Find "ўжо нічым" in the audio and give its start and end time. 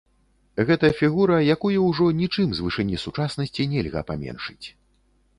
1.89-2.49